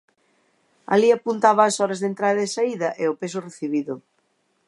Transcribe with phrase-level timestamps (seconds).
[0.93, 3.93] Alí apuntaba as horas de entrada e saída e o peso recibido.